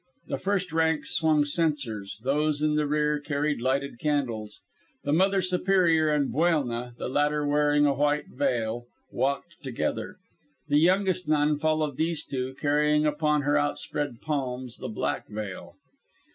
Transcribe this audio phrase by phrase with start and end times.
[0.29, 4.59] The first ranks swung censers; those in the rear carried lighted candles.
[5.03, 10.15] The Mother Superior and Buelna, the latter wearing a white veil, walked together.
[10.67, 15.75] The youngest nun followed these two, carrying upon her outspread palms the black veil.